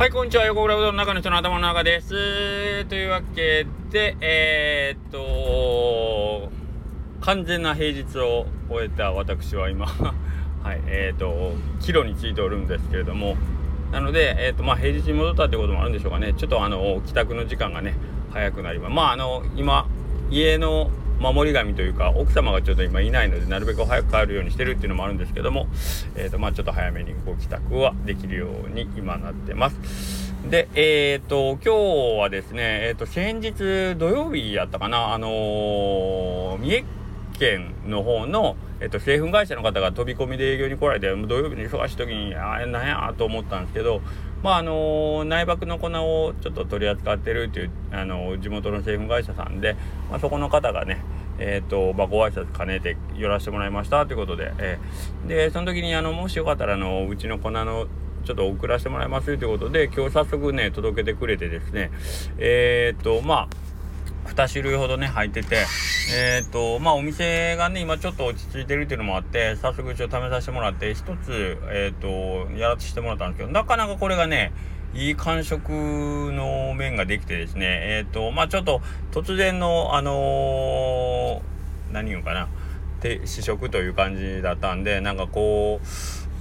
[0.00, 0.46] はい、こんにちは。
[0.46, 2.86] 横倉うどんの中の人の頭の中です。
[2.86, 6.50] というわけで、えー、っと、
[7.20, 9.84] 完全な平日を終えた私は今
[10.64, 13.36] はい、えー、っと、帰路についておるんですけれども、
[13.92, 16.32] なので、えー、っと、まあ、平日に戻ったってこともあるんでしょうかね。
[16.32, 17.94] ちょっとあの、帰宅の時間がね、
[18.32, 18.94] 早くなります。
[18.94, 19.86] まあ、あの、今、
[20.30, 20.90] 家の
[21.20, 25.68] 守り神というか奥様がちょっと今いないのでなるべく早く帰るようにしてるっていうのもあるんですけども、
[26.16, 30.30] えーとまあ、ちょっと早めにご帰宅はできるように今なってます。
[30.48, 33.52] で、えっ、ー、と、今日はですね、えっ、ー、と、先日
[33.98, 36.84] 土曜日やったかな、あのー、三重
[37.40, 44.02] 県の方の、えっ、と、製粉会社の方が飛び込みで営業に来られて、土曜日の忙しい時に、あれなんやと思ったんですけど、
[44.42, 49.74] まああの内爆の粉をちょっと取り扱ってるっていう、あの地元の製粉会社さんで、
[50.10, 51.02] まあ、そこの方がね、
[51.38, 57.86] え、ー、と、まあ、ご挨拶兼ねて寄らせてもらいましたということで、えー、で、その時に、あの、もしよかったら、あの、うちの粉の、
[58.24, 61.90] ちょっと送らせてもらいますということで、今日早速ね、届けてくれてですね、
[62.36, 63.69] えっ、ー、と、まあ、
[64.34, 65.66] 2種類ほどね入ってて。
[66.12, 74.52] えっ、ー、とまあお店がね今ちょっと落ち着いてるっていうのもあって早速ちょっと試させてもらって一つえっ、ー、とやらせてもらったんですけどなかなかこれがね
[74.94, 77.66] いい感触の面ができてですね。
[77.66, 78.80] えっ、ー、とまあちょっと
[79.12, 81.42] 突然のあの
[81.92, 82.48] 何言うかな。
[83.24, 85.80] 試食という感じだったんでなんかこ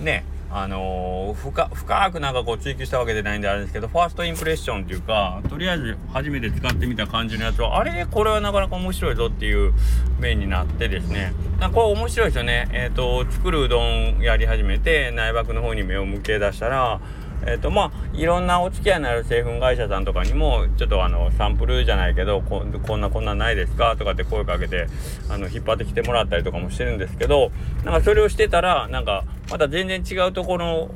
[0.00, 9.74] うねあのー、深深くなんかこう追求したわけじゃないんであれですけどファーストインプレッションっていうかとりあえず初めて使ってみた感じのやつはあれこれはなかなか面白いぞっていう
[10.18, 11.32] 面になってですね。
[11.60, 12.68] なんかこれ面白いですよね。
[12.72, 17.00] えっ、ー、と作るうどんやり始めて内幕の方に目を向け出したら
[17.46, 23.96] えっ、とまあいろんなお付き合いのある製粉会社さんとかにもちょっとあのサンプルじゃないけどこんなこんなないですか？
[23.96, 24.86] とかって声かけて
[25.30, 27.52] あの引っ張ってきてもらったりとかもしてるんですけど
[27.84, 30.90] なんかそれをしてたらなんかまた全然違うところ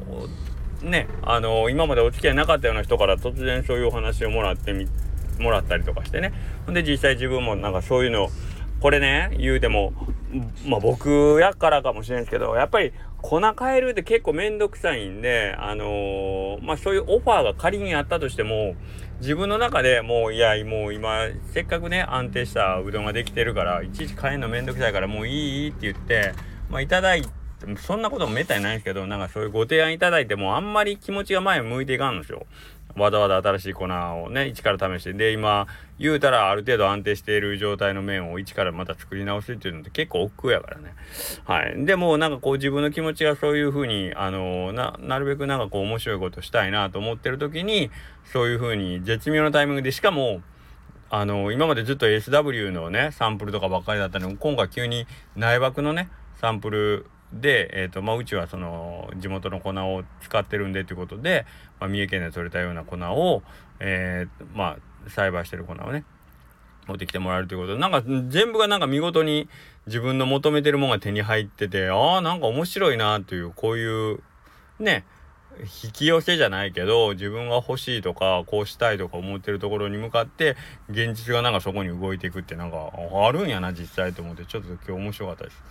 [0.82, 4.88] ねあの今までお付き合いなかったような人から突然そういうお話をもらってみ
[5.38, 6.32] もらったりとかしてね。
[6.68, 8.28] で実際自分もなんかそういうの
[8.80, 9.92] これね言うても
[10.66, 12.92] まあ僕やからかもしれないですけどやっぱり
[13.22, 18.74] 粉変えるって結構めんどくさいんで、あのー、まあそういうオファーが仮にあったとしても、
[19.20, 26.34] 自分の中でもう、いや、もう今、せっかくね、安定したうどんができてるから、いちいち変えるのめんどくさいから、もういいって言って、
[26.68, 27.28] まあいただいて、
[27.76, 32.46] そんなこともめったにないんですけど、なんかそういうご提案いただいても、あんまり気持ちが前向いていかんのですよ。
[32.96, 35.66] わざわざ新しい粉をね、一から試して、で、今、
[35.98, 40.94] 言うたらある程度安定している状態の麺を一からまた作り直すっていうのって結構億劫やからね。
[41.44, 41.84] はい。
[41.86, 47.90] でも、なんかこう自分の気持ちがそういう風に、あのな、なるべくなんかこう面白いことしたいなと思ってる時に、
[48.24, 50.42] そういう風に絶妙なタイミングで、しかも、
[51.14, 56.08] あの今までずっと SW のね、サンプルとかばっかりだったのに、今回急に内爆のね、
[56.40, 61.46] サンプルで、えーとまあ、うちはその地元の粉を使ってるんでということで、
[61.80, 63.42] まあ、三重県で採れたような粉を、
[63.80, 64.76] えー、ま
[65.06, 66.04] あ、栽培してる粉をね
[66.86, 69.48] 持ってきてもらえるということでなんか全部がなんか見事に
[69.86, 74.20] 自分の求めてるものが手に入っててああなんか面白いなというこういう
[74.78, 75.04] ね
[75.84, 80.56] 引き寄せじゃないけど自分が欲しいとかこうしたいとか思ってるところに向かって
[80.88, 82.90] 現実がなんかそこに動いていくってなんか
[83.26, 85.62] あるんやな実際と思ってちょっと今日面白かったです。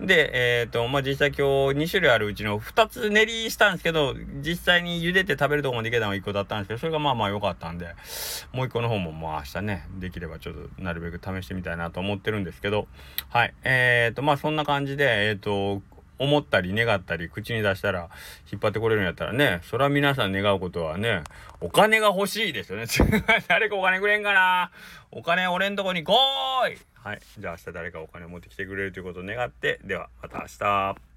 [0.00, 7.94] で、えっ、ー、と、まあ、実際今日2種類あるうちの2つ練りしたんですけど、実際に茹でて食べるとこまでいけたのが1個だったんですけど、それがまあまあ良かったんで、
[8.52, 12.86] もう1個の方もまあ明日ね、できればちょっとなるべく試してみたいなと思ってるんですけど、
[13.30, 13.54] はい。
[13.64, 15.82] えっ、ー、と、まあそんな感じで、えっ、ー、と、
[16.18, 18.08] 思ったり願ったり口に出したら
[18.52, 21.22] 引っ張ってこれるんやったらね、そら皆さん願うことはね、
[21.60, 22.86] お金が欲しいですよね。
[23.48, 24.70] 誰かお金くれんかな？
[25.10, 26.14] お金俺んとこに来い
[26.94, 27.20] はい。
[27.38, 31.07] じゃあ明日誰かお金持ってきてくれるということを願って、ではまた明日。